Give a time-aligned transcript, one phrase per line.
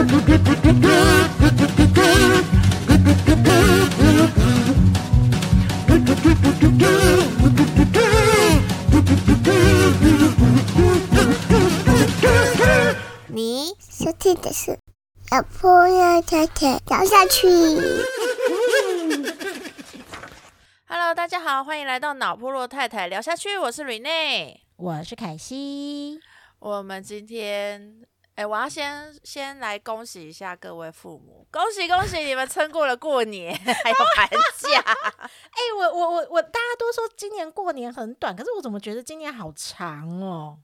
[0.00, 0.06] 你
[13.78, 14.78] 收听的是
[15.30, 17.46] 老婆要太太聊下去。
[20.86, 24.60] Hello，大家好，欢迎来到脑部落太太聊下去，我是 Rene。
[24.76, 26.18] 我是凯西，
[26.58, 27.96] 我们今天，
[28.40, 33.54] 哎，我要先先来恭喜一下各位父母，恭喜恭喜你们撑过了过年，
[33.84, 34.26] 还有寒
[34.56, 34.80] 假。
[35.20, 40.58] 哎、我我我我，大家都说今年过年很短，可是我怎么觉得今年好长哦？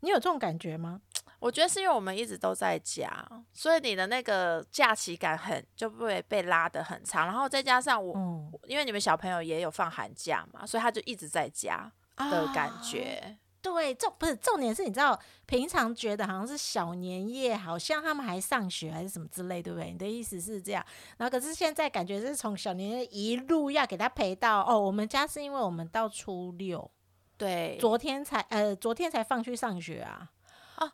[0.00, 1.00] 你有这种感觉吗？
[1.40, 3.10] 我觉得是因为我们一直都在家，
[3.54, 13.38] 所以你的那个假期感很就会被拉得很长，然后再加上我，嗯因为你们小朋友也有放寒假嘛，所以他就一直在家的感啊觉。
[13.62, 15.16] 对，重不是重点是，你知道
[15.46, 19.92] 平常觉得好像是小年夜，好像他们还上学还是什么之类，对不对？
[19.92, 20.84] 你的意思是这样，
[21.16, 26.90] 然后可是现在感觉是从小年夜一路要给他陪到哦，我们家是因为我们到初六，
[27.38, 30.28] 对，昨天才呃昨天才放去上学啊，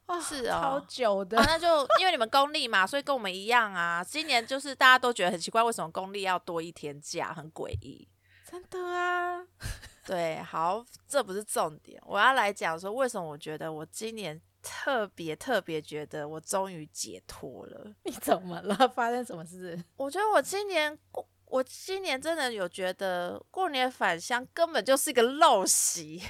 [0.04, 0.84] 啊是超哦。
[0.86, 4.04] 久的啊，，那就因为你们公立嘛，所以跟我们一样啊。
[4.04, 8.06] 今年就是大家都觉得很奇怪，为什么公立要多一天假，很诡异。
[8.50, 9.42] 真的啊，
[10.06, 17.92] 对，好，这不是重点，我要来讲说为什么我觉得我今年特别特别觉得我终于解脱了。
[18.04, 18.88] 你怎么了？
[18.88, 19.78] 发生什么事？
[19.96, 26.22] 我觉得我今年过，我今年真的有觉得过年返乡根本就是一个陋习，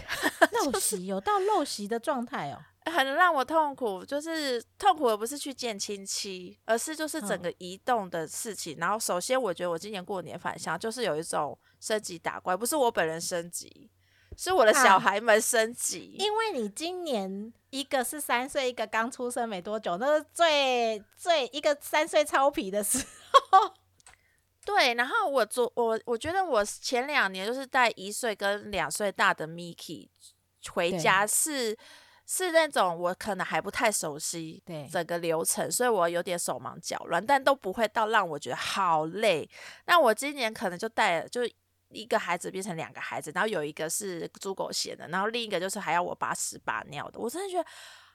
[0.53, 2.59] 陋习有到陋习的状态哦。
[2.91, 4.05] 很让我痛苦。
[4.05, 8.77] 就是痛苦的不是去见亲戚，而是就是整嗯个移动的事情。
[8.79, 13.91] 然后首先，我觉得我今年过年返乡就是有一种升级打怪，不是我本人升级，
[14.37, 16.17] 是我的小啊孩们升级。
[16.19, 22.99] 因为你今年一个是三岁，一个刚出生没多久，那是最最一个三岁超皮的时
[23.51, 23.75] 候。
[24.67, 30.09] 对，然后我昨我我觉得我前两年就是带一岁跟两岁大的 Miki
[30.71, 31.75] 回家是
[32.27, 39.49] 是那种我可能还不太熟悉对整个流程，所以我有点手忙脚乱，但都不会到让我觉得好累。
[39.87, 41.49] 那我今年可能就带了就。
[41.91, 47.69] 一个孩子变成两个孩子，然后有一个是猪狗血的，然后另一个就是还要我把屎把尿的，我真的觉得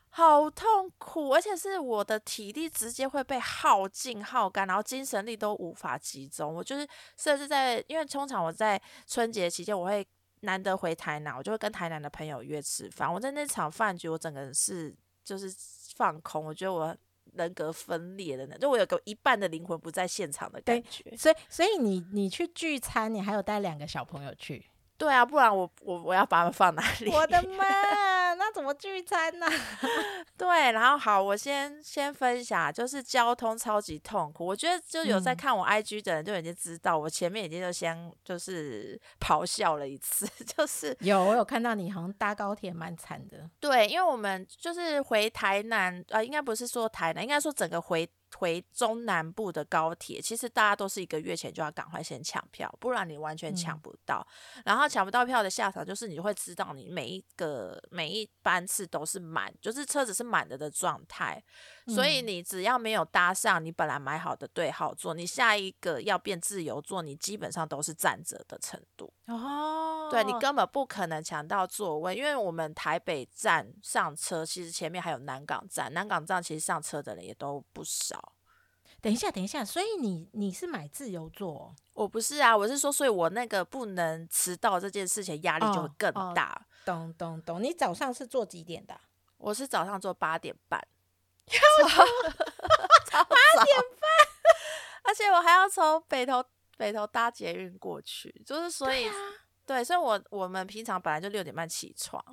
[0.09, 6.53] 好痛苦，而且是我的体力直接会被耗尽、耗干，然后精神力都无法集中。
[6.53, 10.07] 我就是甚至在，因为通常我在春节期间我会
[10.41, 13.11] 难得回台南，我就会跟台南的朋友约吃饭。
[13.11, 15.51] 我在那场饭局，我整个人是就是
[15.95, 16.95] 放空，我觉得我
[17.36, 21.16] 人格分裂的呢，就我有个一半的灵魂不在现场的感觉。
[21.18, 24.66] 所以，所以你你去聚餐，你还有带两个小朋友去？
[24.98, 27.10] 对啊，不然我我我要把他们放哪里？
[27.12, 29.48] 我的妈，那怎么聚餐呢、
[30.38, 34.46] 对，然后好，我先先分享，就是交通超级痛苦。
[34.46, 43.50] 我觉得就有在嗯看我 IG 的人就已经知道，我前面已经就先就是咆哮了一次， 就是有，我有看到你好像搭高铁蛮惨的。
[43.60, 54.26] 对，因为我们就是回台南，呃，应该不是说台南，应该说整个回回中南部的高铁，其实大家都是一个月前就要赶快先抢票，不然你完全抢嗯不到。
[54.66, 61.44] 然后抢不到票的下场就是你会知道你每一个每一班次都是满，就是车子是满的的状态。
[61.88, 69.13] 所以嗯你只要没有搭上你本来买好的对号座，你下一个要变自由座，你基本上都是站着的程度。
[69.28, 78.34] 哦对你根本不可能抢到座位，因为我们台北站上车，其实前面还有南港站，南港站其实上车的人也都不少。
[79.01, 86.66] 等一下，等一下，所以你你是买自由座哦、我不是啊，我是说，所以我那个不能迟到这件事情压力就会哦更哦大。
[86.86, 87.62] 懂懂懂。
[87.62, 89.02] 你早上是做几点的啊、
[89.38, 90.80] 我是早上做八点半
[93.06, 93.36] 超八
[93.66, 94.10] 点半，
[95.04, 96.44] 而且我还要从北头
[96.78, 99.10] 北头搭捷运过去，就是所以
[99.66, 102.24] 对，所以我我们平常本来就六点半起床，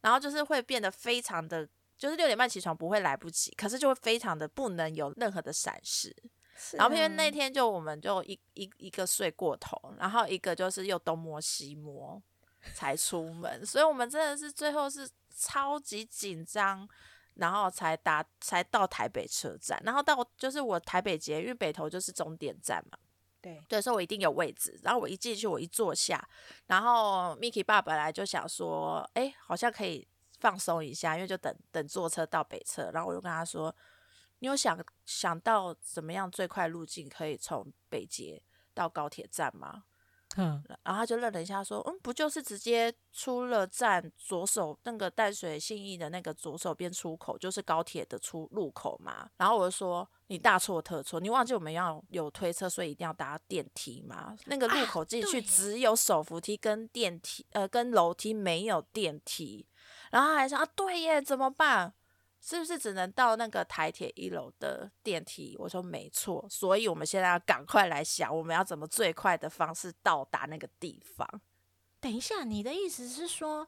[0.00, 6.14] 然后就是会变得非常的，就是六点半起床不会来不及，可是就会非常的不能有任何的闪失。
[6.58, 12.20] 是然后因为啊那天就我们就一一一个睡过头，然后一个就是又东摸西摸
[12.74, 16.88] 才出门，所以我们真的是最后是超级紧张。
[17.38, 22.96] 然后才打才到台北车站，然后到就是我台北捷运北投就是终点站嘛，
[23.42, 24.80] 对对，所以我一定有位置。
[24.82, 26.26] 然后我一进去，我一坐下，
[26.64, 30.08] 然后 Miki 爸本来就想说，哎，好像可以
[30.40, 32.90] 放松一下，因为就等等坐车到北车。
[32.94, 33.76] 然后我就跟他说，
[34.38, 38.42] 你有想想到怎么样最快路径可以从北捷
[38.72, 39.84] 到高铁站吗？
[40.36, 54.36] 嗯，然后他就愣了一下，说：“嗯，不就是直接出了站，左手那个淡水信义的那个左手边出口，就是高铁的出入口嘛？”然后我就说：“你大错特错，你忘记我们要有推车，所以一定要搭电梯嘛？
[54.44, 59.66] 那个入口进去只有手扶梯跟电梯，呃，跟楼梯没有电梯。”
[60.12, 61.94] 然后他还说：“啊，对耶，怎么办？”
[62.48, 65.56] 是不是只能到那个台铁一楼的电梯？
[65.58, 71.28] 我说没错，所以我们现在要赶快来想，我们要怎么最快的方式到达那个地方。
[71.98, 73.66] 等一下，你的意思是说，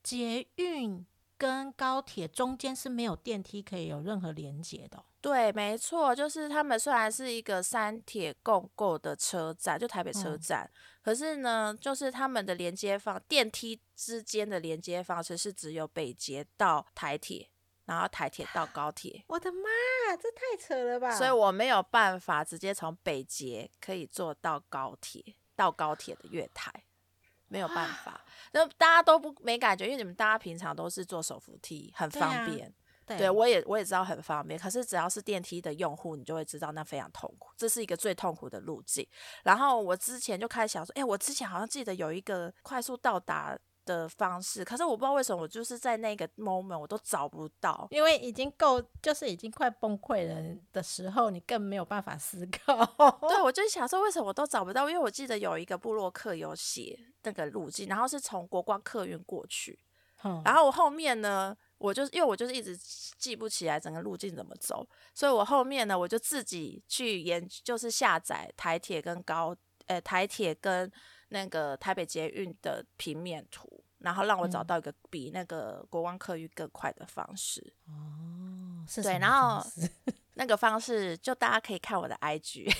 [0.00, 1.04] 捷运
[1.36, 10.70] 跟高铁中间是没有电梯可以有任何连接的哦、对，没错，就是他们虽然是一个三铁共构的车站，就台北车嗯站，
[11.02, 17.50] 可是呢，就是他们的连接方电梯之间的连接方式是只有北捷到台铁，
[17.90, 19.24] 然后台铁到高铁。
[19.26, 21.12] 我的妈，这太扯了吧！
[21.12, 25.20] 所以我没有办法直接从北捷可以坐到高铁，
[25.56, 26.72] 到高铁的月台，
[27.48, 28.24] 没有办法。
[28.52, 32.72] 那大家都不没感觉，因为你们大家平常都是坐手扶梯，很方便。
[33.04, 39.04] 对对我也我也知道很方便，可是只要是电梯的用户，你就会知道那非常痛苦，这是一个最痛苦的路径。
[39.42, 47.86] 然后我之前就开始想说，哎、我之前好像记得有一个快速到达的方式，可是我不知道为什么我就是在那个 moment 我都找不到。
[47.90, 52.84] 因为已经够，就是已经快崩溃了的时候，你更没有办法思考。
[53.28, 54.88] 对，我就想说，为什么我都找不到？
[54.88, 59.78] 因为我记得有一个部落客有写那个路径，然后是从国光客运过去，
[60.24, 69.56] 嗯然后我后面呢，我就是因为我就是一直记不起来整个路径怎么走，所以我后面呢，我就自己去研，就是下载台铁跟高
[69.86, 70.90] 呃台铁跟
[71.30, 77.72] 那个台北捷运的平面图，然后让我找嗯到一个比那个国光客运更快的方式。
[77.88, 79.64] 哦，是对然后
[80.34, 82.70] 那个方式就大家可以看我的 IG，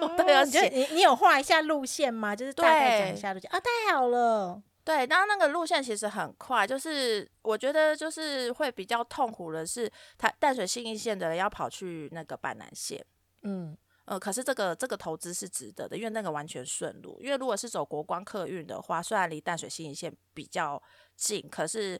[0.00, 2.34] 我都嗯你有写你你有画一下路线吗？
[2.36, 4.62] 就是大概讲一对下路线啊，太好了。
[4.84, 9.88] 对，然后那个路线其实很快，就是我觉得就是会比较痛苦的是，
[10.18, 13.04] 台淡水信义线的人要跑去那个板南线，
[13.42, 13.76] 嗯，
[14.12, 17.18] 呃，可是这个这个投资是值得的，因为那个完全顺路。
[17.22, 20.80] 因为如果是走国光客运的话，虽然离淡水新营线比较
[21.16, 21.98] 近，可是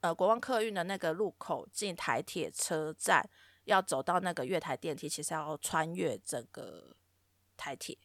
[0.00, 3.22] 呃，国光客运的那个路口进台铁车站，
[3.64, 6.96] 要走到那个月台电梯，其实要穿越整个
[7.58, 7.98] 台铁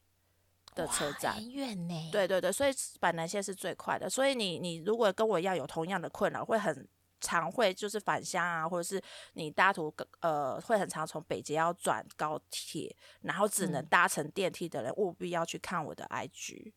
[0.73, 1.35] 的车哇站。
[1.35, 4.09] 很远呢。，对对对，所以板南线是最快的。
[4.09, 6.85] 所以你你如果跟我一样有同样的困扰，会很
[7.25, 9.01] 常会就是返乡啊，或者是
[9.33, 16.72] 你搭途呃会很常从北捷要转高铁，然后只能嗯搭乘电梯的人，务必要去看我的 IG，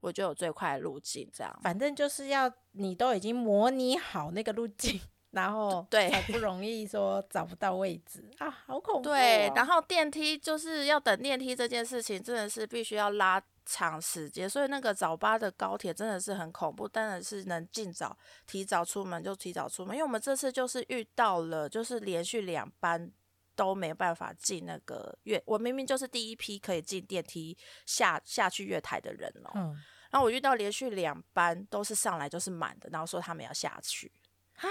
[0.00, 1.60] 我就有最快的路径这样。
[1.62, 4.98] 反正就是要你都已经模拟好那个路径，
[5.32, 9.12] 然后对才不容易说找不到位置啊，好恐怖、哦。
[9.12, 18.16] 对，然后电梯就是要等电梯这件事情，真的是必须要拉长时间，所以那个早八的高铁真的是很恐怖，当然是能尽早
[18.46, 23.12] 提早出门就提早出门，因为我们这次就是遇到了，就是连续两班。
[23.54, 29.76] 都没办法进那个月，我明明就是第一批可以进电梯下下去月台的人哦、嗯，
[30.10, 34.10] 然后我遇到连续两班都是上来就是满的，然后说他们要下去
[34.56, 34.64] 啊，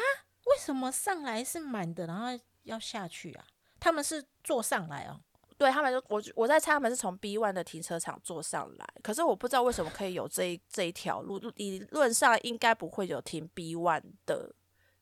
[0.46, 2.26] 为什么上来是满的，然后
[2.64, 3.46] 要下去啊？
[3.80, 5.22] 他们是坐上来哦。
[5.62, 14.56] 对他们就我我在猜他们是从 B one 的停车场坐上来，可是我不知道为什么可以有这一这一条路，理论上应该不会有停 B one 的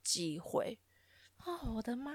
[0.04, 0.78] 机会。
[1.46, 2.12] 哦，我的妈！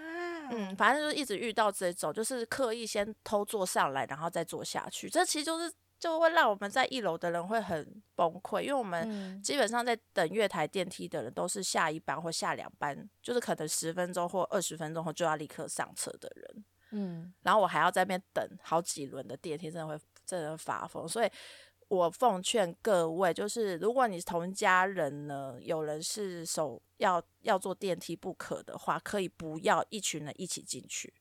[0.50, 16.64] 嗯，反正就是一直遇到这种，就是刻意先偷坐上来，然后再坐下去，这其实就是就会让我们在一楼的人会很崩溃，因为我们嗯基本上在等月台电梯的人都是下一班或下两班，就是可能十分钟或二十分钟后就要立刻上车的人。
[16.96, 21.08] 嗯，然后我还要在那边等好几轮的电梯，真的会真的发疯。
[21.08, 21.28] 所以
[21.88, 31.12] 我奉劝各位，就是如果你同家人呢，有人是手要要坐电梯不可的话，可以不要一群人一起进去。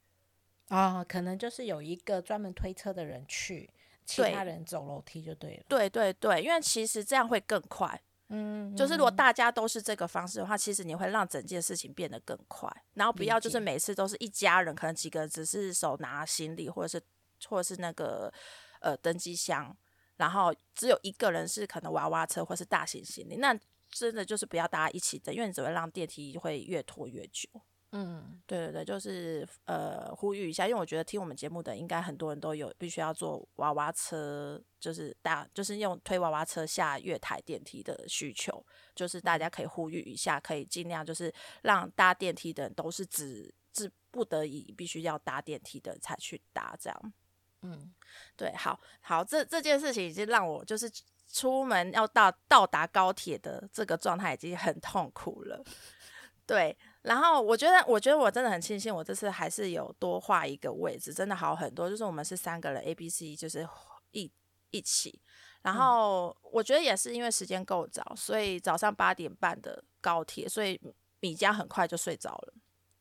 [0.70, 3.70] 哦，可能就是有一个专门推车的人去，
[4.06, 5.64] 其他人走楼梯就对了。
[5.68, 8.02] 对对对，因为其实这样会更快。
[8.36, 17.00] 嗯，就是如果嗯大家都是这个方式的话，其实你会让整件事情变得更快，然后不要就是每次都是一家人，可能几个人只是手拿行李，或者是
[17.48, 18.34] 或者是那个
[18.80, 19.76] 呃登机箱，
[20.18, 23.56] 然后只有一个人是可能娃娃车或是大型行李，那
[23.92, 27.48] 真的就是不要大家一起等，因为你只会让电梯会越拖越久。
[27.96, 41.32] 嗯，对对对，就是呃呼吁一下，因为我觉得听我们节目的应该很多人都有必须要坐娃娃车，就是大就是用推娃娃车下月台电梯的需求，就是大家可以呼吁一下，可以尽量就是
[41.62, 47.14] 让搭电梯的人都是只只不得已必须要搭电梯的才去搭这样。
[47.62, 47.94] 嗯，
[48.36, 50.92] 对，好好，这这件事情已经让我就是
[51.32, 55.64] 出门要到到达高铁的这个状态已经很痛苦了。
[56.46, 61.90] 对，然后我觉得，我觉得我真的很庆幸，我这次还是有多画一个位置，真的好很多。
[61.90, 63.68] 就是我们是三个人 A、B、C，就是
[64.12, 64.32] 一
[64.72, 65.22] 一起。
[65.62, 70.80] 然后我觉得也是因为时间够早，所以早上八点半的高铁，所以
[71.20, 72.54] 米家很快就睡着了。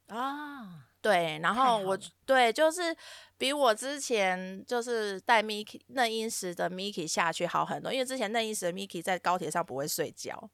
[0.09, 2.97] 啊，对，然后我对就是
[3.38, 10.50] 比我之前就是带 Miki 嫩英时的 Miki 下去好很多，因为之前嫩英时的 Miki 在高铁上不会睡觉，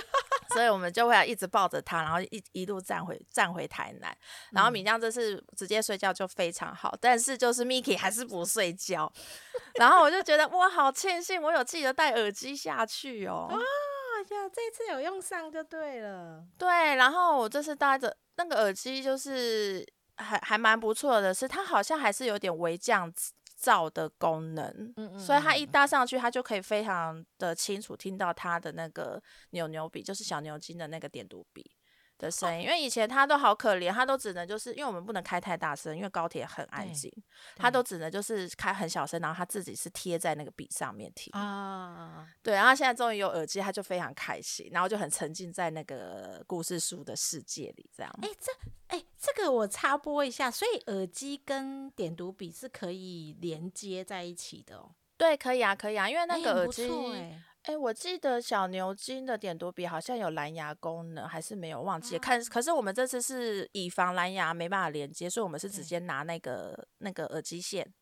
[0.54, 4.16] 所以我们就会一直抱着他，然后一一路站回站回台南。
[4.52, 9.12] 然后嗯米酱这次直接睡觉就非常好，但是就是 Miki 还是不睡觉，
[9.78, 13.48] 然后我就觉得哇，好庆幸我有记得带耳机下去哦。
[13.50, 16.42] 哎呀，这次有用上就对了。
[16.56, 19.86] 对，然后我这次戴着那个耳机，就是
[20.16, 23.12] 还还蛮不错的是，它好像还是有点微降
[23.66, 29.20] 噪的功能，嗯所以它一搭上去，它就可以非常的清楚听到它的那个
[29.50, 31.75] 扭扭笔，就是小牛筋的那个点读笔
[32.18, 32.62] 的声音。
[32.62, 37.12] 因为以前他都好可怜，他都只能就是因为我们不能开太大声，因为高铁很安静，
[37.56, 41.30] 他都只能就是开很小声，然后他自己是贴在那个笔上面听。
[41.38, 48.12] 啊，对，然后现在终于有耳机，他就非常开心，然后就很沉浸在那个故事书的世界里，这样。
[48.22, 48.52] 哎、这
[48.88, 54.90] 哎、这个我插播一下，所以耳机跟点读笔是可以连接在一起的哦。
[55.18, 57.14] 对，可以啊，可以啊，因为那个耳机，错
[57.66, 62.42] 哎、哎我记得小牛津的点读笔好像有蓝牙功能，还是没有忘记看。
[62.44, 67.92] 可是我们这次是以防蓝牙没办法连接，所以我们是直接拿那个那个耳机线，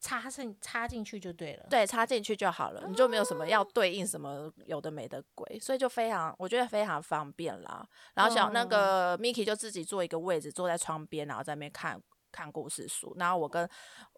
[0.00, 1.66] 插进插进去就对了。
[1.70, 7.86] 对，插进去就好了，你就没有什么哦要对应什么有的没的鬼，所以就非常，我觉得非常方便啦。
[8.14, 11.98] 然后小那哦个 Miki 就自己坐一个位置，坐在窗边，然后在那边看
[12.30, 13.14] 看故事书。
[13.18, 13.68] 然后我跟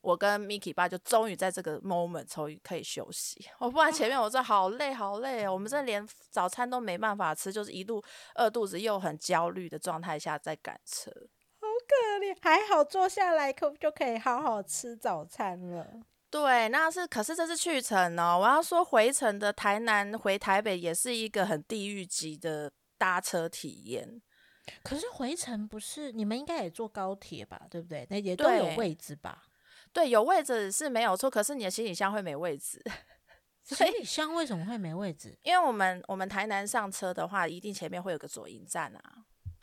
[0.02, 3.44] 我跟 Miki 爸就终于在这个 moment 终于可以休息。
[3.58, 8.02] 我不然前面我 说好累好累哦，我们这连早餐都没办法吃，就是一路
[8.34, 11.10] 饿肚子又很焦虑的状态下在赶车。
[11.10, 15.86] 好可怜，还好坐下来可就可以好好吃早餐了。
[16.30, 18.38] 对，那是可是这是去程哦。
[18.40, 24.22] 我要说回程的台南回台北也是一个很地狱级的搭车体验。
[24.82, 27.60] 可是回程不是你们应该也坐高铁吧？
[27.70, 28.06] 对不对？
[28.10, 29.42] 那也都有位置吧？
[29.92, 32.80] 对，有位置是没有错，可是你的行李箱会没位置，
[33.64, 35.36] 行李箱为什么会没位置？
[35.42, 39.02] 因为我们我们台南上车的话，一定前面会有个左营站啊，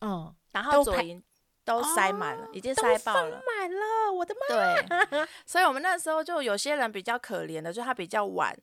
[0.01, 1.23] 嗯，然后左营
[1.63, 3.41] 都塞满了，已经塞爆了。
[3.45, 4.55] 满了，我的妈！
[4.55, 8.57] 对， 所以我们那时候就有些人比较可怜的，就他比较晚，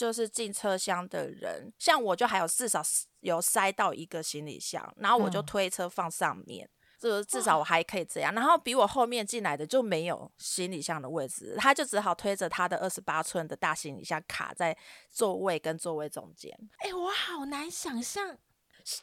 [0.00, 2.80] 就是进车厢的人，像我就还有至少
[3.20, 5.46] 有塞到一个行李箱，然后我就嗯。
[5.46, 6.70] 推车放上面。
[6.98, 14.76] 就是至少我还可以这样，然后比我后面进来的就没有行李箱的位置，他就只好推着他的二十八寸的大行李箱卡在
[15.08, 18.36] 座位跟座位中间，哎、我好难想象，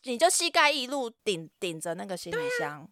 [0.04, 2.88] 你就膝盖一路顶顶着那个行李箱，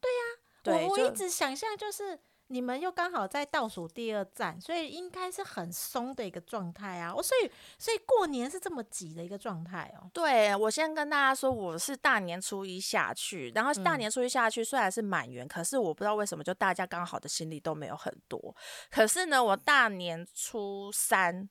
[0.64, 7.14] 对呀、我我一直想象就是你们又刚好在倒数第二站，所以应该是很松的一个状态啊。
[7.14, 10.10] 我所以所以过年是这么挤的一个状态哦。
[10.14, 18.56] 对，我先跟大家说，我是大年初一下去，然后大嗯年初一下去虽然是满员，可是我不知道为什么就大家刚好的行李都没有很多。
[18.92, 21.50] 可是呢，我大年初三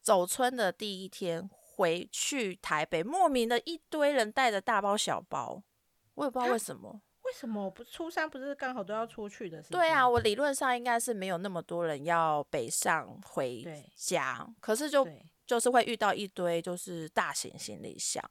[0.00, 5.60] 走村的第一天回去台北，莫名的一堆人带着大包小包，
[6.14, 7.00] 我也不知道为什么。
[7.26, 9.60] 为什么不初三不是刚好都要出去的？
[9.64, 13.64] 对啊，我理论上应该是没有那么多人要北上回
[13.96, 15.06] 家，可是就
[15.44, 18.22] 就是会遇到一堆就是大型行李箱。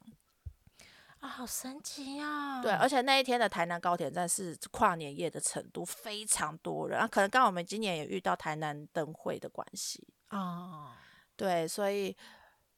[1.18, 2.60] 啊，好神奇啊！
[2.62, 7.08] 对，而且那一天的台南高铁站是跨年夜的程度，非常多人啊。
[7.08, 10.96] 可能刚好我们今年也遇到台南灯会的关系，啊，
[11.34, 12.14] 对，所以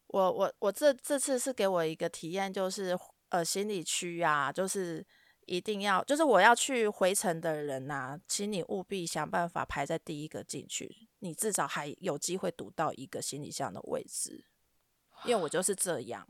[0.06, 2.96] 我我我这这次是给我一个体验，就是
[3.30, 5.04] 呃行李区啊，就是
[5.48, 14.44] 一定要，就是我要去回程的人呐、请你务必想办法排在第一个进去，你至少还有机会堵到一个行李箱的位置，
[15.24, 16.28] 因为我就是这样。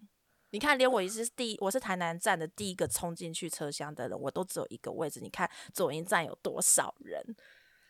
[0.51, 5.21] 你看，连我也是第一，我是台南站的第一个冲进去车厢的人，我都只有一个位置。
[5.21, 7.23] 你看左营站有多少人？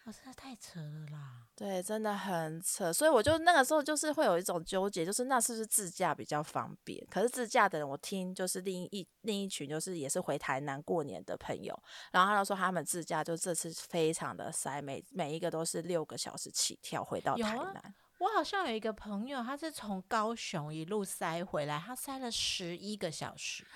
[0.08, 1.42] 我真的太扯了啦！
[1.54, 7.06] 对，真的很扯，所以我就那个时候就是会有一种纠结，就是那是不是自驾比较方便？
[7.10, 11.78] 可是自驾的人，我听就是另一另一群就是也是回台南过年的朋友，
[12.10, 17.94] 然后他就说他们自驾就这次非常的塞，每每一个都是六个小时起跳回到台南。
[18.20, 23.66] 我好像有一个朋友，他是从高雄一路塞回来，他塞了十一个小时，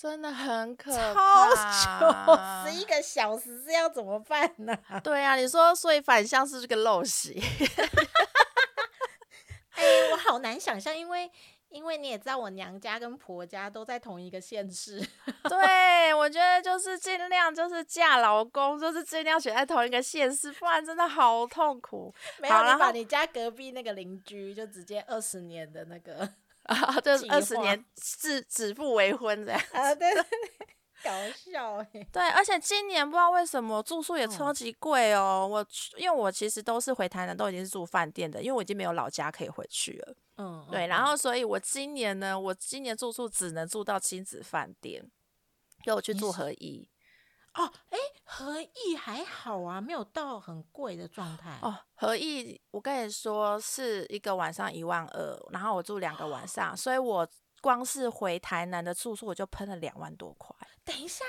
[0.00, 7.38] 真的很可怕超，久，十一个小时是要怎么办呢、 对啊，你说所以反向是这个陋习，
[9.72, 11.30] 哎、我好难想象，因为
[11.68, 15.06] 因为你也知道，我娘家跟婆家都在同一个县市。
[15.48, 22.12] 对，我觉得就是尽量就是嫁老公，就是尽量选在同一个县市，不然真的好痛苦。
[22.38, 26.26] 没有，好然后你把你家隔壁那个邻居就直接二十年的那个
[26.70, 29.60] 啊，就是二十年指指腹为婚这样。
[29.72, 30.28] 啊，对对对，
[31.02, 35.48] 搞笑哎、对，而且今年不知道为什么住宿也超嗯级贵哦。
[35.50, 40.14] 我因为我其实都是回台南，都已经是住饭店的，因为我已经没有老家可以回去了。
[40.36, 45.02] 嗯，对，嗯然后所以我今年呢，我今年住宿只能住到亲子饭店，
[45.84, 46.86] 要我去住合一。
[47.54, 51.58] 哦，哎，合意还好啊，没有到很贵的状态。
[51.62, 57.28] 哦，合意，我跟你说是一个晚上一万二，然后我住两个晚上，所以我
[57.60, 60.54] 光是回台南的住宿我就喷了两万多块。
[60.84, 61.24] 等一下，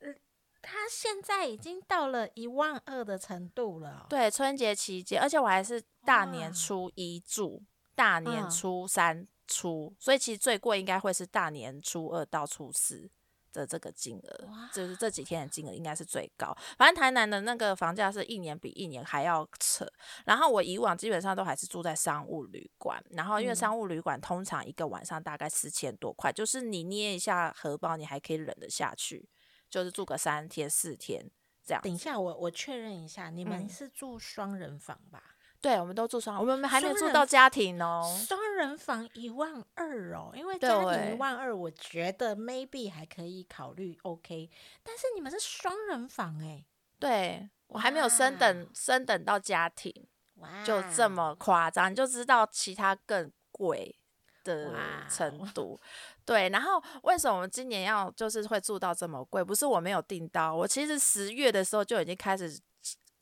[0.00, 0.14] 呃，
[0.60, 4.06] 他现在已经到了一万二的程度了哦。
[4.10, 7.62] 对，春节期间，而且我还是大年初一住，
[7.94, 13.10] 大年嗯初三出，所以其实最贵应该会是大年初二到初四。
[13.54, 16.54] 的这个金额，就是这几天的金额应该是最高。
[16.76, 19.86] 反正台南的那个房价是一年比一年还要扯。
[20.26, 29.26] 然后我以往基本上都还是住在商务旅馆，然后因为嗯商务旅馆通常一个晚上大概四千多块，就是你捏一下荷包，你还可以忍得下去，
[29.70, 31.30] 就是住个三天四天
[31.64, 31.80] 这样。
[31.82, 35.33] 等一下，我我确认一下，你们嗯是住双人房吧？
[35.64, 38.02] 对，我们都住双，我们还没有住到家庭哦。
[38.28, 44.50] 双人房一万二哦，因为家庭对一万二，我觉得 maybe 还可以考虑 OK，
[44.82, 46.66] 但是你们是双人房哎、
[46.98, 49.90] 对我还没有升等升等到家庭，
[50.34, 53.98] 哇，就这么夸张，你就知道其他更贵
[54.44, 54.70] 的
[55.08, 55.80] 程度。
[56.26, 56.72] 对，然后
[57.04, 59.42] 为什么我们今年要就是会住到这么贵？
[59.42, 62.60] 不是我没有订到，我其实十月的时候就已经开始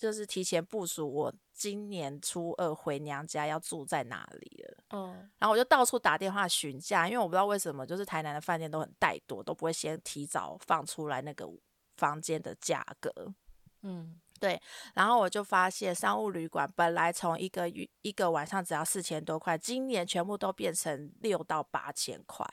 [0.03, 4.85] 就是提前部署，我今年初二回娘家要住在哪里了。
[4.91, 11.49] 嗯，然后我就到处打电话询价，因为我不知道为什么，就是台南的饭店都很怠惰，都不会先提早放出来那个
[11.97, 13.33] 房间的价格。
[13.83, 14.61] 嗯，对
[14.95, 22.45] 然后我就发现商务旅馆本来从一个月一个晚上只要四千多块，今年全部都变成六到八千块。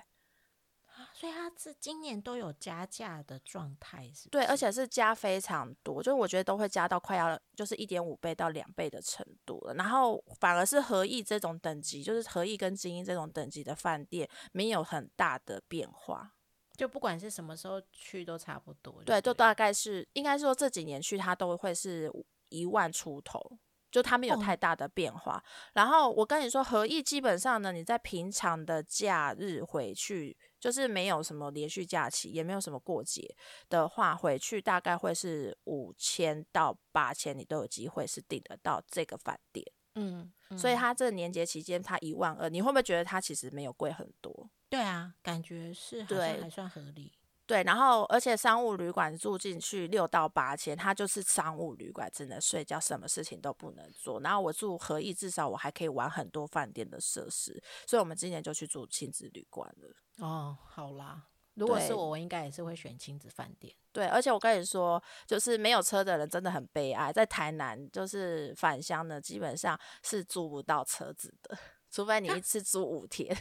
[1.19, 9.73] 所以它是今年都有加价的状态，是不对，而且是加非常多，就是我觉得都会加到快要就是一点五倍到两倍的程度了。
[9.73, 16.35] 然后反而是合意这种等级，就是合意跟精英这种等级的饭店没有很大的变化。
[16.77, 22.09] 就不管是什么时候去都差不多，对，就大概是应该说这几年去它都会是
[22.47, 23.59] 一万出头，
[23.91, 25.43] 就它没有哦太大的变化。
[25.73, 33.35] 然后我跟你说，合意基本上呢，你在平常的假日回去，就是没有什么连续假期，也没有什么过节
[33.69, 39.65] 的话，回去大概会是五千到八千，你都有机会是订得到这个饭店。
[39.95, 44.49] 嗯，所以嗯它这个年节期间，它一万二，你会不会觉得它其实没有贵很多？
[44.69, 47.11] 对啊，感觉是好像对还算合理。
[47.49, 54.19] 对，然后而且商务旅馆住进去六到八千，它就是商务旅馆，只能睡觉，什么事情都不能做。
[54.19, 59.95] 然后我住合意，至少我还可以玩很多饭店的设施，所以我们今年就去住亲子旅馆了。
[60.19, 61.23] 哦，好啦，
[61.55, 63.75] 如果是我，我应该也是会选亲子饭店。
[63.91, 71.57] 对，而且我跟你说，就是没有车的人真的很悲哀，在台南就是返乡呢，基本上是租不到车子的，
[71.89, 73.35] 除非你一次租五天。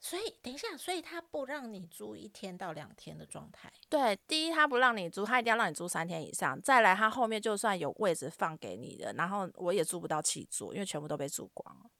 [0.00, 3.70] 所以等一下，所以他不让你租一天到两天的状态。
[3.88, 6.60] 对，第一他不让你租，他一定要让你租三天以上。
[6.62, 11.90] 再来，他后面就算有位置放给你的，然后我也租不到七座，因为全部都被租光了。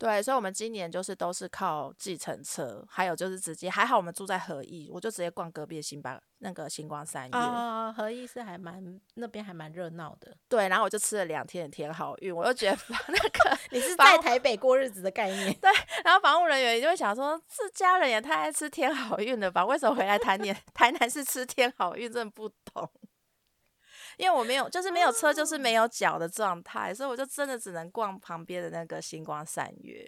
[0.00, 7.36] 对，所以我们今年就是都是靠计程车，还有就是直接还好我们住在和义，我就直接逛隔壁的星巴那个星光三月。
[7.36, 10.34] 啊，合意是还蛮那边还蛮热闹的。
[10.48, 15.70] 对，然后我就吃了两天的天好运，我就觉得那个，你是在台北过日子的概念对
[16.02, 19.66] 然后房务人员就会想说，这家人也太爱吃天好运了吧？
[19.66, 22.10] 为什么回来台南 台南是吃天好运？
[22.10, 22.90] 真的不懂。
[24.20, 30.06] 因为我没有，就是没有车，就是没有脚的状态，所以我就真的只能逛旁边的那个星光三月。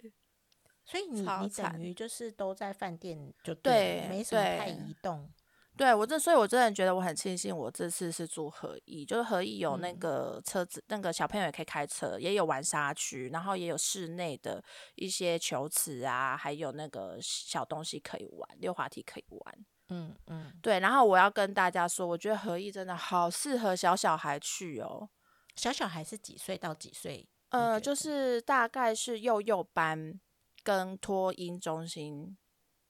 [0.85, 5.29] 所以你你等于就是都在饭店就对了没什么太移动。
[5.75, 19.65] 对我这，所以我真的觉得我很庆幸，我这次是住合意，就是合意有那嗯个车子，那个小朋友也可以开车，也有玩沙区，然后也有室内的一些球池啊，还有那个小东西可以玩，溜滑梯可以玩。
[19.89, 25.09] 嗯嗯，对，然后我要跟大家说，我觉得合意真的好适合小小孩去哦。
[25.55, 27.27] 小小孩是几岁到几岁？
[27.49, 30.19] 呃，就是大概是幼幼班
[30.63, 32.35] 跟托婴中心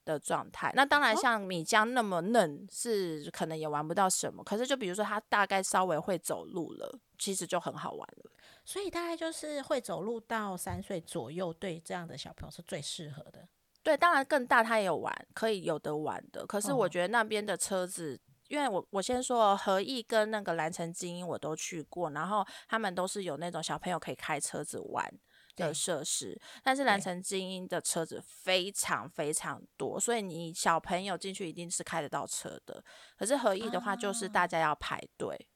[0.04, 0.72] 的状态。
[0.74, 4.42] 那当然，哦像米江那么嫩，是可能也玩不到什么。
[4.42, 8.30] 可是，就比如说他大概稍微会走路了，其实就很好玩了。
[8.64, 13.46] 所以大概就是会走路到三岁左右，对这样的小朋友是最适合的。
[13.84, 16.44] 对，当然更大他也有玩，可以有的玩的。
[16.46, 18.18] 可是我哦觉得那边的车子，
[18.48, 25.06] 因为我我先说和义跟那个蓝城精英我都去过，然后他们都是有那种小朋友可以开车子玩
[25.54, 32.82] 的设施，但是蓝城精英的车子非常非常多，所以你小朋友进去一定是开得到车的。
[33.16, 35.46] 可是和义的话，就是啊大家要排队。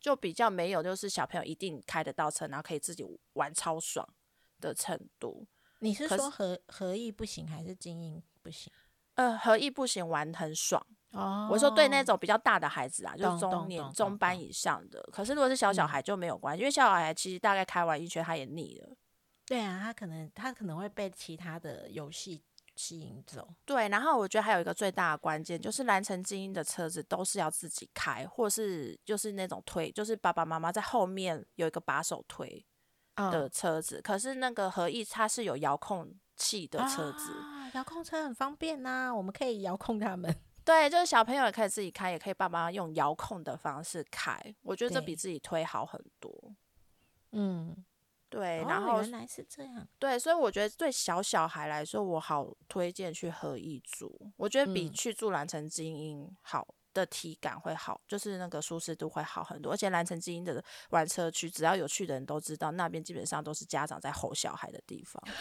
[0.00, 4.04] 就比较没有，就是小朋友一定开得到车，然后可以自己玩超爽
[4.58, 5.46] 的程度。
[5.82, 8.72] 你是说合合意不行，还是精英不行？
[9.14, 10.84] 呃，合意不行，玩很爽。
[11.10, 15.02] 哦我说对那种比较大的孩子啊，就是中年中班以上的。
[15.12, 18.96] 可是如果是小小嗯孩就没有关系，因为小小孩其实大概开完一圈他也腻了。
[19.44, 22.40] 对啊，他可能他可能会被其他的游戏
[22.76, 23.46] 吸引走。
[23.66, 32.64] 对，然后我觉得还有一个最大的关键就是蓝城精英的车子都是要自己开，或是就是那种推，就是爸爸妈妈在后面有一个把手推
[33.16, 34.00] 的嗯车子。
[34.02, 40.34] 可是那个合意它是有遥控器的车子，啊，遥控车很方便呐、我们可以遥控他们。
[40.64, 44.40] 对，就是小朋友也可以自己开，也可以爸妈用遥控的方式开。
[44.62, 46.54] 我觉得这比自己推好很多。
[47.32, 47.84] 嗯，
[48.28, 49.88] 对，哦然后原来是这样。
[49.98, 54.32] 对，所以我觉得对小小孩来说，我好推荐去合意住。
[54.36, 59.72] 我觉得比嗯去住蓝城精英好的体感会好，就是那个舒适度会好很多。
[59.72, 65.22] 而且蓝城精英的玩车区，只要有去的人都知道，那边基本上都是家长在吼小孩的地方。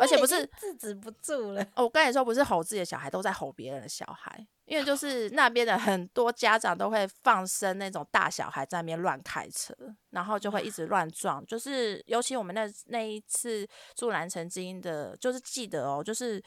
[0.00, 1.62] 而且不是制止不住了。
[1.74, 4.46] 哦我跟你说，不是吼自己的小孩，都在吼别人的小孩。
[4.64, 9.74] 因为就是那边的很多家长都会放生那种大小孩在那边乱开车，
[10.10, 11.44] 然后就会一直乱撞。
[11.44, 16.42] 就是尤其我们那那一次住蓝城精英的，就是记得哦，就是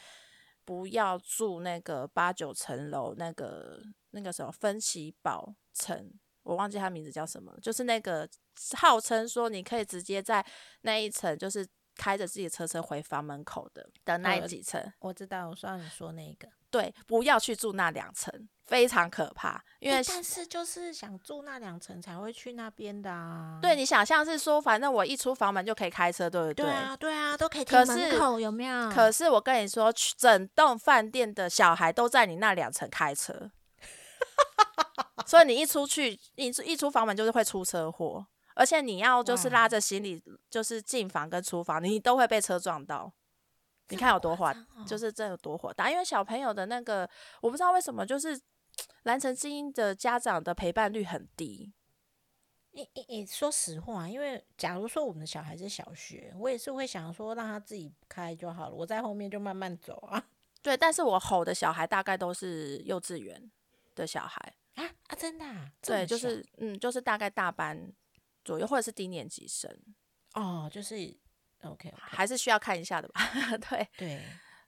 [0.63, 3.79] 不要住那个八九层楼那个
[4.15, 8.27] 那个什么分歧堡城，我忘记它名字叫什么了，就是那个
[8.77, 10.43] 号称说你可以直接在
[10.81, 11.67] 那一层就是。
[11.97, 19.63] 开着自己的车车回房门口的的那呃几层，我知道，我知道你说那个，对，不要去住那两层，非常可怕。
[19.79, 23.59] 因为诶但是就是想住那两层才会去那边的啊。
[23.61, 28.91] 对你想象是说，反正我一出房门就可以开车，对不对对啊，对啊，都可以可停门是口，有没有？
[28.91, 33.49] 可是我跟你说，去整栋饭店的小孩都在你那两层开车，
[35.25, 43.11] 所以你一出去，一出一出房门就是会出车祸，而且你要就是拉着行李，就是进房跟出房，你都会被车撞到。
[43.89, 44.51] 你看有多火，
[44.87, 45.91] 就是这有多火大。
[45.91, 47.07] 因为小朋友的那个，
[47.41, 48.39] 我不知道为什么，就是
[49.03, 51.71] 蓝城精英的家长的陪伴率很低。
[52.71, 60.21] 你你你说实话，因为假如说我们的小孩是小学，我也是会想说让他自己开就好了，我在后面就慢慢走啊。
[60.61, 63.51] 对，但是我吼的小孩大概都是幼稚园
[63.95, 65.71] 的小孩，啊啊，真的、啊？
[65.81, 67.91] 对，就是嗯，就是大概大班
[68.43, 69.71] 左右，或者是低年级生，
[70.33, 70.95] 哦，就是
[71.63, 73.21] OK OK，还是需要看一下的吧。
[73.69, 74.21] 对对，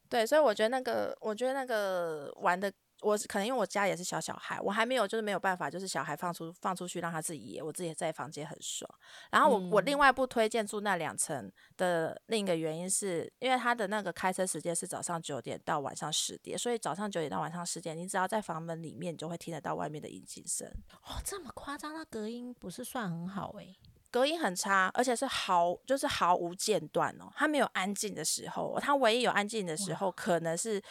[0.09, 8.89] 对，所以我觉得那个，我觉得那个玩的，我可能因为我家也是小小孩，我还没有就是没有办法，就是小孩放出放出去让他自己野，我自己在房间很爽。
[9.31, 20.67] 然后我、我另嗯外不推荐住那两层的另一个原因是，因为他的那个开车时间是早上九点到晚上十点，所以早上九点到晚上十点，你只要在房门里面，你就会听得到外面的引擎声。
[21.03, 23.77] 哦，这么夸张，那隔音不是算很好诶、
[24.09, 27.31] 隔音很差，而且是毫就是毫无间断哦。
[27.35, 30.81] 它没有安静的时候，它唯一有安静的时候，可能是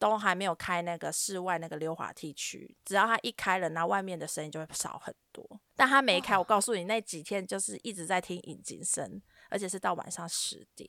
[0.00, 2.74] 都还没有开那个室外那个溜滑梯区。
[2.84, 5.60] 只要它一开了，那外面的声音就会少很多。
[5.76, 10.88] 但它没开，我告诉你，那几天就是一直在听引擎声，而且是到晚上十点。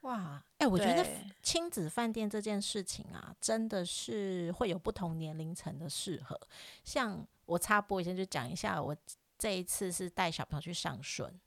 [0.00, 6.40] 哇，哎、我觉得对亲子饭店这件事情啊，真的是会有不同年龄层的适合。
[6.84, 8.96] 像我插播一下，就讲一下，我
[9.36, 11.38] 这一次是带小朋友去上顺，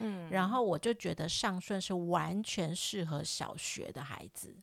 [0.00, 4.56] 嗯，然后我就觉得上顺是完全适合小学的孩子，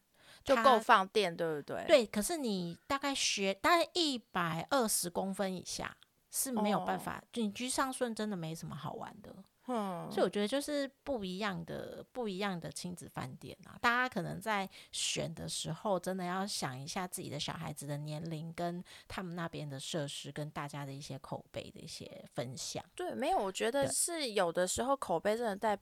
[0.46, 5.98] 就够放电，对不对？，对，可是你大概学大概一百二十公分以下
[6.30, 9.36] 是没有办哦法，就你居上顺真的没什么好玩的。
[9.68, 22.86] 嗯，所以我觉得就是不一样的不一样的亲子饭店啊，大家可能在选的时候，真的要想一下自己的小孩子的年龄跟他们那边的设施，跟大家的一些口碑的一些分享。
[22.94, 25.76] 对，没有，我觉得是有的时候口碑真的在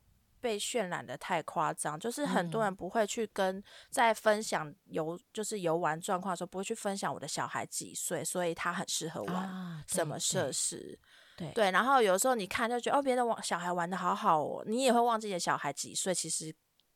[0.43, 10.99] 被渲染的太夸张，就是很多嗯人不会去跟在分享游就是游玩状况的时候，不会去分享我的小孩几岁，所以他很适合玩啊，什么设对施。
[11.37, 16.53] 对对，然后有时候你看就觉得哦，别的玩小孩玩的好好哦，你也会忘记你的小孩几岁，其实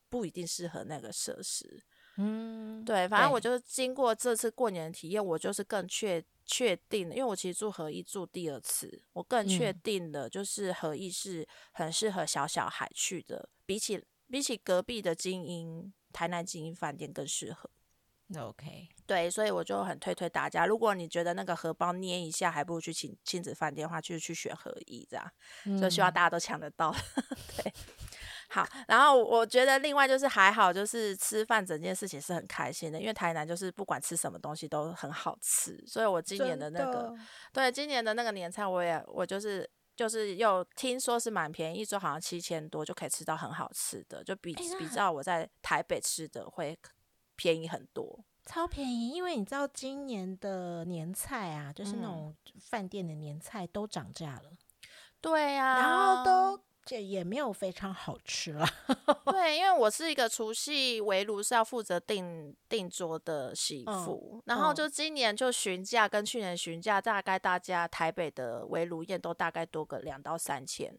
[0.09, 1.81] 不一定适合那个设施。
[2.17, 17.69] 嗯，对，反正我就是经过这次过年的体验，我就是更确确定了，因为我其实住合一住第二次，我更确嗯定的，就是合一是很适合小小孩去的，比起比起隔壁的精英台南精英饭店更适合。
[18.37, 25.31] OK，对，所以我就很推推大家，如果你觉得那个荷包捏一下，还不如去亲亲子饭店的话，就是去选合一这样。
[25.79, 26.93] 就希望嗯大家都抢得到。
[27.55, 27.73] 对，
[28.49, 37.15] 好，然后我觉得另外就是还好，就是吃饭整件事情是很开心的，因为台南就是不管吃什么东西都很好吃，所以我今年的那个
[37.53, 39.69] 对今年的那个年菜，我也我就是。
[39.97, 46.77] 就是又听说是蛮便宜，一周好像七千多就可以吃到很好吃的，就比、比照我在台北吃的会
[47.35, 48.23] 便宜很多。
[48.45, 54.51] 超便宜，因为你知道今年的年菜啊，就是那嗯种饭店的年菜都涨价了，
[55.19, 58.65] 对呀、然后都这也没有非常好吃了。
[59.29, 70.97] 对，因为我是一个除夕围炉是要负责订订桌的媳嗯妇，然后嗯就今年就询价跟去年询价，大概大家台北的围炉宴都大概多个两到三千。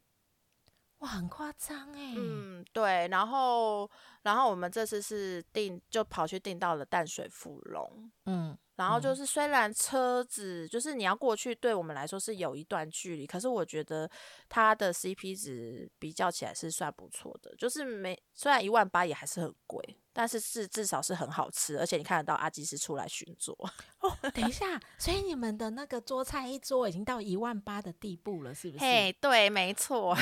[0.99, 2.13] 哇，很夸张哎。
[2.15, 3.89] 嗯，对，然后
[4.21, 8.11] 然后我们这次是订就跑去订到了淡水富隆。
[8.25, 14.09] 嗯然后就嗯是，虽然车子就是你要过去，对我们来说是有一段距离，可是我觉得
[14.47, 17.53] 它的 CP 值比较起来是算不错的。
[17.57, 19.83] 就是没虽然一万八也还是很贵，
[20.19, 23.55] 但是是至少是很好吃，而且你看得到阿基师出来巡桌。
[24.01, 28.83] 哦，等一下，所以你们的那个桌菜一桌已经到一万八的地步了，是不是？
[28.83, 30.13] 嘿，对，没错，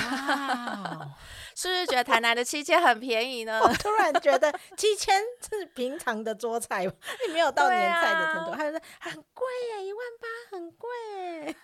[1.58, 3.60] 是不是觉得台南的七千很便宜呢？
[3.66, 6.86] 我突然觉得七千是平常的桌菜，
[7.26, 9.48] 你没有到年菜的程度，啊还有说很贵
[9.80, 10.90] 耶，一万八很贵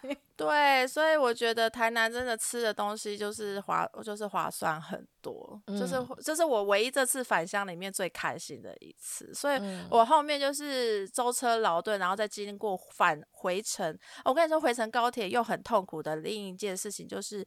[0.10, 0.18] 耶。
[0.36, 9.34] 对，所以我觉得台南真的吃的东西就是划，就是划算很多，就是嗯这是我唯一这次返乡里面最开心的一次。
[9.34, 13.98] 所以嗯我后面就是舟车劳顿，然后再经过返回程。
[14.26, 17.46] 我跟你说，回程高铁又很痛苦的另一件事情就是。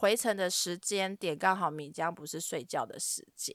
[0.00, 3.52] 回程的时间点刚好米江不是睡觉的时间，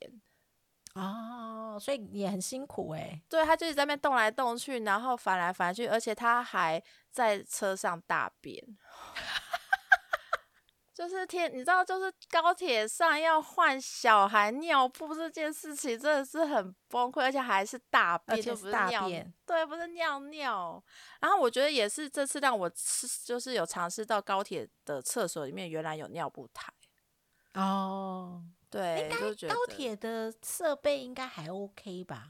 [0.94, 3.22] 哦，所以也很辛苦哎。
[3.28, 8.64] 对，他就是在那边动来动去，然后翻来翻去，而且他还在车上大便。
[10.94, 20.82] 就是天，你知道，就是高铁上要换小孩尿布这件事情，真的是很崩溃，而且还是大便，就是不是大尿便，对，不是尿尿。
[21.20, 26.72] 然后我觉得也是这次让我吃，就是有尝试到高铁的厕所里面原来有尿布台，
[27.56, 28.44] 哦，
[28.74, 32.30] 对，应该高铁的设备应该还 OK 吧？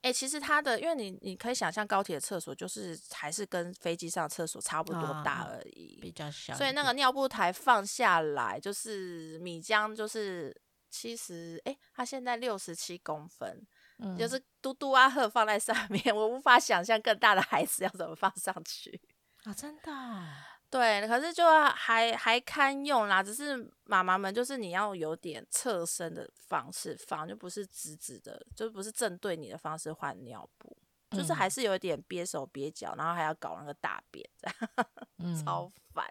[0.00, 10.56] 哎、其实它的，因为你你可以想象高铁厕所就是还是跟飞机上的厕所差不多啊大啊而已，比较小，所以那个尿布台放下来，就是米浆就是
[10.88, 13.66] 七十，哎，它现在六十七公分，
[13.98, 19.00] 嗯就是嘟嘟阿赫放在上面，我无法想象更大的孩子要怎么放上去。
[19.42, 20.26] 啊，真的哦
[20.70, 30.76] 对，可是就还还堪用啦，只是妈妈们就是你要有点侧身的方式放，就不是直直的，就不是正对你的方式换尿布，
[31.10, 34.86] 就是还嗯是有一点憋手憋脚，然后还要搞那个大便，这样
[35.18, 36.06] 嗯超烦。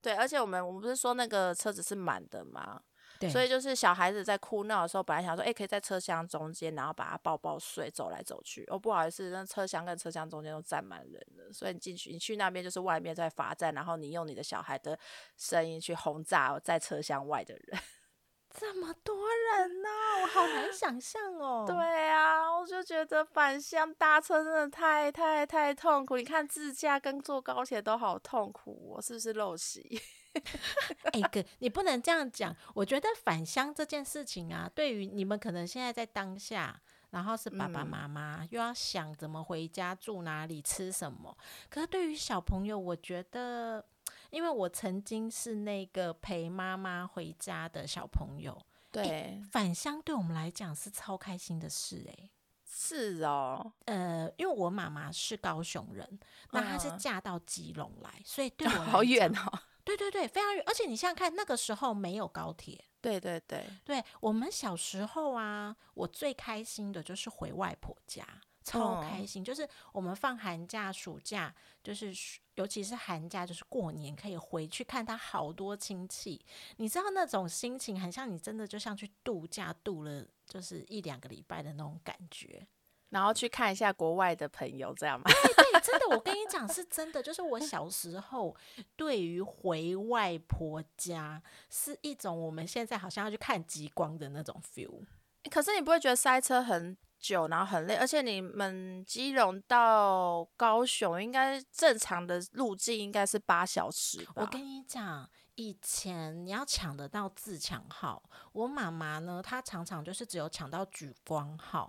[0.00, 2.80] 对，而且我们我们不是说那个车子是满的吗？
[3.20, 8.64] 对，所以就是小孩子在哭闹的时候，本来想说，哎、可以在车厢中间，然后把他抱抱睡，走来走去。
[8.68, 14.98] 哦，不好意思，那车厢跟车厢中间都站满人了，所以你进去，你去那边就是外面在罚站，然后你用你的小孩的
[15.36, 17.78] 声音去轰炸在车厢外的人。
[18.58, 19.88] 这么多人呢、
[20.22, 21.64] 我好难想象哦。
[21.68, 21.76] 对
[22.08, 26.16] 啊，我就觉得返乡搭车真的太太太痛苦。
[26.16, 30.00] 你看自驾跟坐高铁都好痛苦、哦，是不是陋习？
[31.12, 32.54] 哎哥，你不能这样讲。
[32.74, 41.36] 我觉得返乡这件事情啊，对于你们可能现在在当下，然后是爸爸嗯妈妈、又要想怎么回家、住哪里、吃什么。
[41.68, 43.84] 可是对于小朋友，我觉得，
[44.30, 48.56] 因为我曾经是那个陪妈妈回家的小朋友，
[48.92, 52.30] 对，返乡对我们来讲是超开心的事哎、
[52.64, 56.20] 是哦，呃，因为我妈妈是高雄人，
[56.52, 59.58] 那她是嗯嫁到基隆来，所以对我好远哦。
[59.84, 60.62] 对对对，非常远。
[60.66, 62.84] 而且你想想看，那个时候没有高铁。
[63.00, 68.26] 对对对，对我们小时候啊，我最开心的就是回外婆家，
[68.62, 69.42] 超哦开心。
[69.42, 72.12] 就是我们放寒假、暑假，就是
[72.56, 76.44] 尤其是寒假，就是过年可以回去看他好多亲戚。
[76.76, 82.66] 你知道那种心情，很像你真的就像去度假度了，就是一两个礼拜的那种感觉。
[83.10, 85.24] 然后去看一下国外的朋友，这样吗？
[85.30, 88.56] 对 对，真的，我跟你讲是真的，就是我小时候
[88.96, 95.04] 对于回外婆家是一种我们现在好像要去看极光的那种 feel。
[95.50, 104.32] 可是你不会觉得塞车很久，然后很累，而且你们基隆到高雄应该正常的路径应该是八小时吧？
[104.36, 111.88] 我跟你讲，以前你要抢得到自强号，我妈妈呢，她常常就是只有抢到莒光号，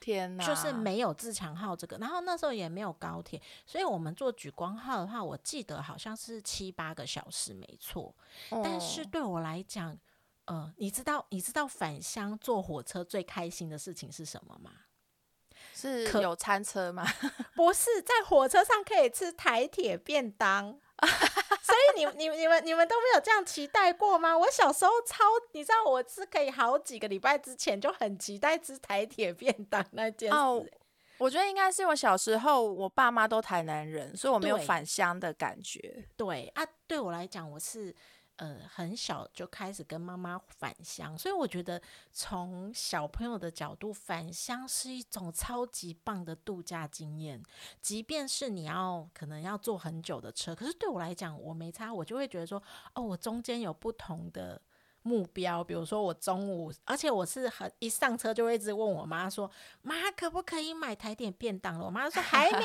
[0.00, 1.96] 天哪，就是没有自强号这个。
[1.98, 8.14] 然后那时候也没有高铁，所以我们坐莒光号的话，我记得好像是七八个小时，没错。
[8.50, 9.98] 但是哦对我来讲，
[10.46, 14.70] 呃，你知道你知道返乡坐火车最开心的事情是什么吗？
[15.74, 17.04] 是有餐车吗？
[17.54, 20.78] 不是在火车上可以吃台铁便当，
[21.62, 24.36] 所以你你你们你们都没有这样期待过吗？
[24.36, 30.64] 我小时候超，你知道我是可以好几个礼拜之前就很期待吃台铁便当那件事、哦
[31.20, 36.06] 我觉得应该是我小时候我爸妈都台南人，所以我没有返乡的感觉。
[36.16, 37.92] 对啊，对我来讲，我是
[38.38, 41.80] 呃很小就开始跟妈妈返乡，所以我觉得
[42.12, 47.40] 从小朋友的角度，返乡是一种超级棒的度假经验。
[47.80, 52.60] 即便是你要可能要坐很久的车，可是对我来讲，我没差，我就会觉得说，
[52.94, 54.60] 哦，我中间有不同的。
[55.08, 62.58] 目标，比如说我中午，而且我是很一上车就会一直问我妈说：“妈，可不可以买台点便当了？”我妈说：“还没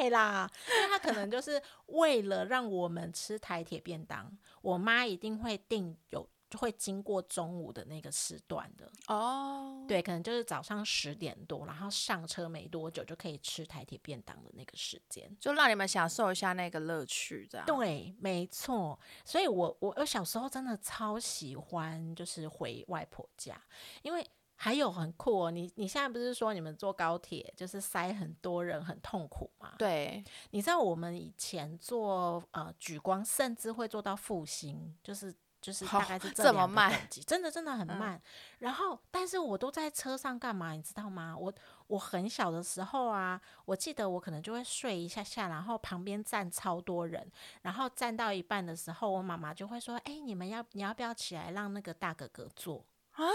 [0.00, 15.30] 卖啦。”因为她可能就是为了让我们吃台铁便当，我妈一定会订有就会经过中午的那个时段的，哦，对，可能就是早上十点多，然后上车没多久就可以吃台铁便当的那个时间。
[15.38, 17.66] 就让你们享受一下那个乐趣，这样。
[17.66, 18.98] 对，没错。
[19.24, 23.60] 所以我我我小时候真的超喜欢，就是回外婆家，
[24.02, 25.50] 因为还有很酷哦。
[25.50, 29.74] 你你现在不是说你们坐高铁就是塞很多人很痛苦吗？
[29.78, 35.34] 对，你知道我们以前坐呃举光，甚至会坐到复兴，就是
[35.68, 36.90] 就是大概是这么慢，
[37.26, 38.22] 真的真的很嗯慢。
[38.60, 40.72] 然后，但是我都在车上干嘛？
[40.72, 41.36] 你知道吗？
[41.38, 41.52] 我
[41.88, 53.26] 我很小的时候啊，我记得我可能就会睡一下下，然后旁边站超多人，然后站到一半的时候，我妈妈就会说：“哎、你们要你要不要起来让那个大哥哥坐啊？”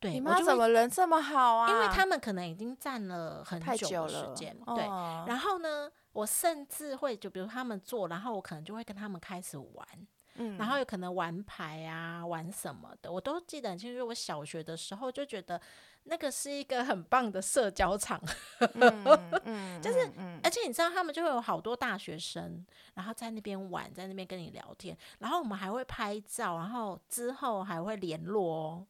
[0.00, 1.68] 对，你妈怎么人这么好啊？
[1.68, 4.84] 因为他们可能已经站了很久时间，对。
[4.84, 9.86] 哦然后呢，我甚至会就比如他们坐，然后我可能就会跟他们开始玩，
[10.38, 14.06] 嗯然后有可能玩牌啊，玩什么的，我都记得很清楚。
[14.06, 15.60] 我小学的时候就觉得
[16.04, 18.20] 那个是一个很棒的社交场，
[18.74, 19.04] 嗯
[19.44, 20.10] 嗯，就是
[20.42, 28.86] 而且你知道他们就会有好多大学生，然后在那边玩，在那边跟你聊天，然后我们还会拍照，然后之后还会联络哦。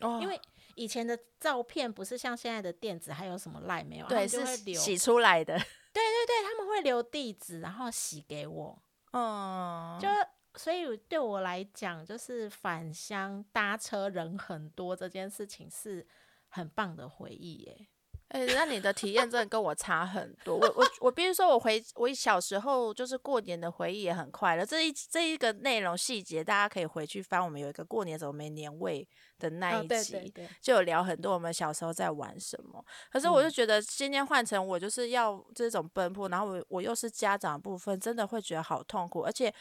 [0.00, 0.40] 哦因为
[0.74, 4.06] 以前的照片不是像现在的电子，还有什么赖没有？
[4.06, 5.56] 对是，洗出来的，
[5.92, 6.02] 对，
[6.44, 8.78] 他们会留地址，然后洗给我。
[9.12, 10.08] 嗯，就
[10.56, 16.06] 所以对我来讲，就是返乡搭车人很多这件事情是
[16.48, 17.88] 很棒的回忆耶。
[18.28, 20.56] 哎、那你的体验真的跟我差很多。
[20.56, 24.66] 我我我必须说，我回我小时候就是过年的回忆也很快乐。
[24.66, 29.06] 这一这一个内容细节，大家可以回去翻我们有一个过年怎么没年味
[29.38, 32.84] 的那一集，哦对，就有聊很多我们小时候在玩什么。
[33.12, 39.54] 可是我就嗯觉得今天换成我就是要这种奔波，然后我我又是家长的部分，真的会觉得好痛苦，而且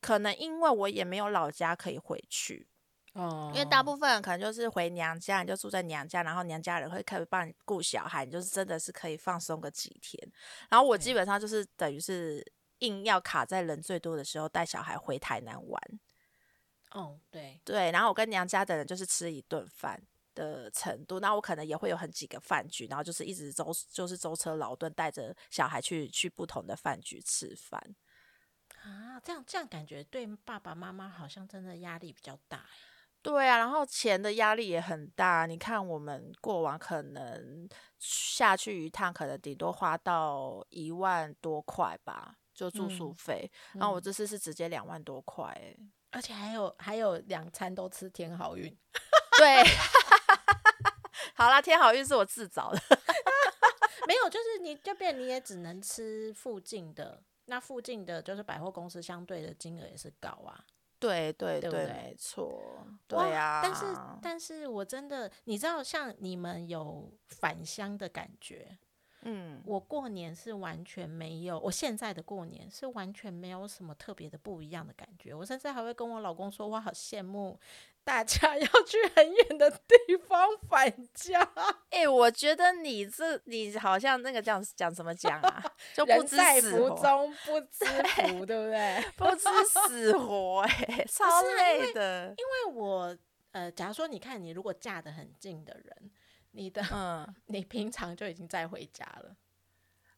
[0.00, 2.66] 可能因为我也没有老家可以回去。
[3.12, 10.32] 哦因为大部分人可能就是回娘家，你就住在娘家，然后娘家人会可以帮你顾小孩，你就是真的是可以放松个几天。
[10.68, 12.44] 然后我基本上就是等于是
[12.78, 15.82] 硬要卡在人最多的时候带小孩回台南玩，
[16.92, 20.00] 哦，对，对，然后我跟娘家的人就是吃一顿饭。
[20.32, 27.82] 的程度，那我可能也会有很几个饭局，然后就是一直舟就是舟车劳顿，带着小孩去去不同的饭局吃饭。
[28.82, 32.64] 啊，这样这样感觉对爸爸妈妈好像真的压力比较大耶。
[33.22, 35.44] 对啊，然后钱的压力也很大。
[35.44, 43.52] 你看，我们过往可能下去一趟，可能顶多花到一万多块吧，就住宿嗯费。
[43.74, 45.76] 然后我嗯这次是直接两万多块，哎，
[46.12, 48.74] 而且还有还有两餐都吃天好运，
[49.38, 49.64] 对。
[51.36, 52.80] 好啦，天好运是我自找的。
[54.08, 60.64] 没有，就是你这边你也只能吃附近的，那附近的就是百货公司相对的金额也是高啊。
[61.00, 63.60] 对对对，对对没错，对啊。
[63.62, 63.84] 但是
[64.22, 68.78] 但是我真的，你知道，像你们有返乡的感觉，
[69.22, 75.34] 嗯，我过年是完全没有，我现在的过年是完全没有什么特别的不一样的感觉。
[75.34, 77.58] 我甚至还会跟我老公说，我好羡慕
[78.02, 81.40] 大家要去很远的地方返家，
[81.90, 85.62] 哎、我觉得你这你好像那个讲讲怎么讲啊，
[85.94, 89.04] 就不知在福死活，中不知福，对不对？
[89.16, 92.34] 不知死活、哎， 超累的。
[92.36, 93.16] 因为我
[93.52, 96.10] 呃，假如说你看你如果嫁得很近的人，
[96.52, 99.36] 你的嗯，你平常就已经在回家了，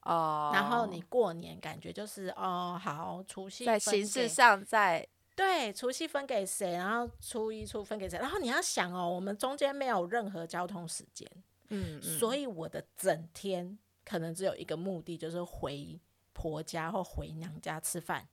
[0.02, 11.26] 哦，然后你过年感觉就是哦好，除夕在形式上在对，除夕分给谁，然后初一初分给谁，然后你要想哦，我们中间没有任何交通时间，
[11.68, 15.98] 嗯，嗯所以我的整天可能只有一个目的，就是回
[16.32, 18.28] 婆家或回娘家吃饭。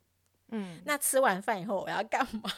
[0.50, 2.52] 嗯，那吃完饭以后我要干嘛？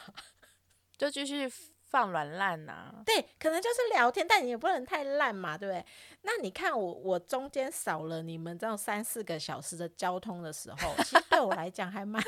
[0.98, 1.48] 就继续
[1.82, 3.04] 放软烂呐。
[3.06, 5.86] 对，可能就是聊天，但你也不能太烂嘛，对不对？
[6.22, 12.24] 那你看我，我中间少了你们这样三四个小时的交通的时候，其实对我来讲还蛮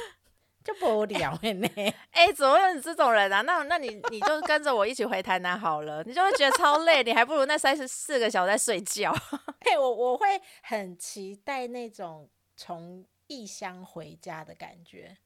[0.64, 1.68] 就不无聊的呢。
[2.11, 3.41] 哎、怎么会有你这种人啊？
[3.41, 9.14] 那那你你就跟着我一起回台南好了，你就会觉得超累，你还不如那三十四个小时在睡觉。
[9.61, 15.18] 嘿，我我会很期待那种从异乡回家的感觉。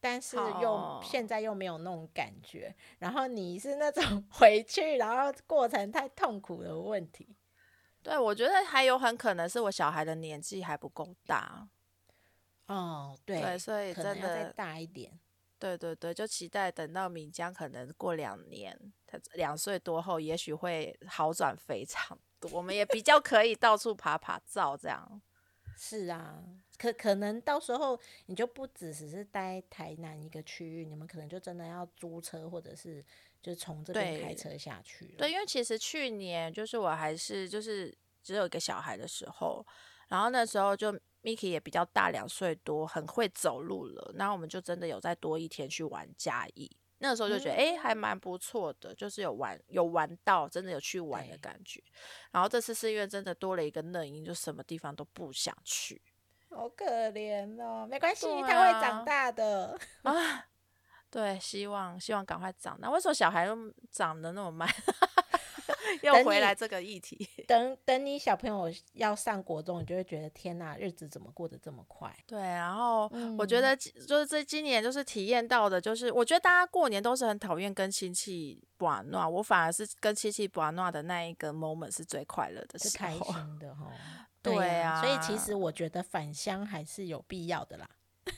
[0.00, 7.34] 但是又哦现在又没有那种感觉，然后你是那种回去，然后过程太痛苦的问题。
[8.02, 11.66] 对，我觉得还有很可能是我小孩的年纪还不够大。
[12.66, 15.18] 哦，对，对所以真的再大一点。
[15.58, 25.22] 对对对，就期待等到米江可能过两年，他两岁多后，也许会好转非常多，我们也比较可以到处爬爬照这样。
[25.76, 26.44] 是啊，
[26.76, 33.02] 可可能到时候你就不只只是待台南一个区域，你们可能就真的要租车，或者是
[33.40, 35.14] 就从这边开车下去了。
[35.18, 39.66] 对，因为其实去年就是我还是就是只有一个小孩的时候，
[40.08, 40.92] 然后那时候就
[41.24, 44.12] Miki 也比较大，两岁多，很会走路了。
[44.14, 51.82] 然后我们就真的有再多一天去玩嘉义，那个时候就觉得哎、诶还蛮不错的，就是有玩有玩到，真的有去玩的感觉。
[52.30, 56.00] 然后这次是因为真的多了一个嫩婴，就什么地方都不想去
[56.50, 59.78] 好可怜哦，没关系，对他会啊长大的。
[60.04, 60.46] 啊。
[61.10, 62.90] 对，希望希望赶快长大。
[62.90, 63.56] 为什么小孩都
[63.88, 64.68] 长得那么慢？
[66.02, 67.28] 又回来这个议题。
[67.46, 72.14] 等 等，你小朋友要上国中，你就会觉得天哪，日子怎么过得这么快？
[72.26, 83.12] 对，然后我觉嗯得今就是这今年就是体验到的，就是我觉得大家过年都是很讨厌跟亲戚玩闹，我反而是跟亲戚玩闹的那一个 moment 是最快乐的时是开。
[83.12, 83.90] 心的哈。
[84.44, 87.88] 对啊所以其啊实我觉得返乡还是有必要的啦。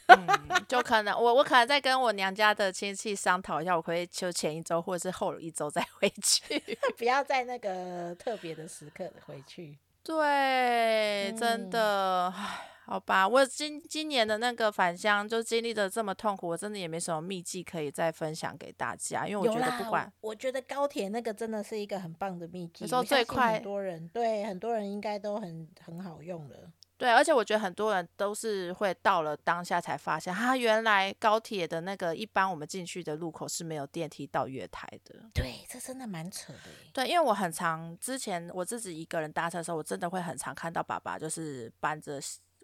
[0.06, 6.58] 嗯， 就可能我我可能再跟我娘家的亲戚商讨一下，我可以就前一周或者是后一周再回去。
[6.96, 9.78] 不要在那个特别的时刻回去。
[10.02, 26.70] 对，真嗯的，唉，好吧，我今今年的那个返乡就经历的这么痛苦，我真的也没什么秘籍可以再分享给大家，因为我觉得不管我觉得高铁那个真的是一个很棒的秘籍，说我相信最快很多人对很多人应该都很很好用的。
[26.98, 35.22] 对，而且我觉得很多人都是会到了当下才发现，哈，原来高铁的那个一般我们进去的路口是没有电梯到月台的。
[35.34, 36.70] 对，这真的蛮扯的。
[36.92, 42.18] 对，因为我很常之前我自己一个人搭车的时候，我真的会很常看到爸爸就是搬着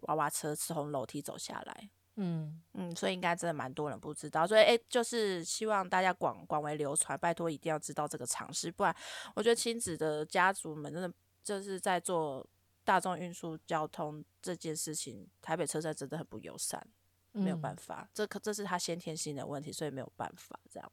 [0.07, 1.89] 娃娃车从楼梯走下来。
[2.15, 8.95] 嗯，嗯，所以应该真的蛮多人不知道，所以诶，就是希望大家广广为流传，拜托一定要知道这个常识，不然
[9.35, 11.11] 我觉得亲子的家族们真的
[11.43, 12.45] 就是在做
[12.83, 16.85] 大众运输交通这件事情，台北车站真的很不友善，
[17.31, 20.91] 没有办法，法，这可这是他先天性的问题，所以没有办法这样。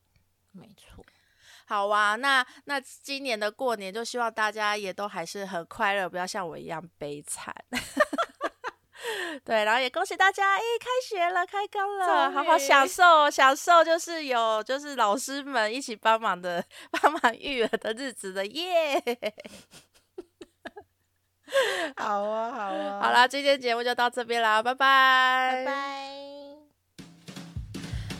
[0.52, 1.04] 没错。
[1.66, 7.54] 好啊，那那今年的过年就希望大家也都还是很快乐，不要像我一样悲惨。
[9.44, 19.02] 对，然后也恭喜大家，哎，开学了，开工了，好好享受享受，就是有就是老师们一起帮忙的 帮忙育儿的日子的耶。
[21.96, 25.72] 好啊，好啊，好，啦，今天节目就到这边啦，拜拜，拜拜。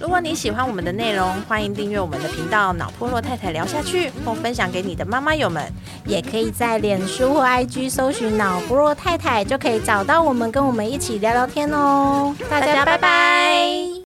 [0.00, 5.70] 如果你喜欢我们的内容，欢迎订阅我们的频道“脑波弱太太聊下去”，或分享给你的妈妈友们。
[6.06, 12.34] 也可以在脸书或 IG 搜寻“脑不弱太太”，就可以找到我们，跟我们一起聊聊天哦。
[12.48, 14.09] 大大家拜拜